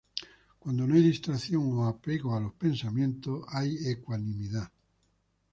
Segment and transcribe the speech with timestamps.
[0.57, 4.71] Cuando no hay distracción o apego a los pensamientos, hay ecuanimidad.